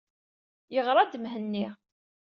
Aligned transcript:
Yeɣra-d 0.73 1.13
Mhenni. 1.19 1.67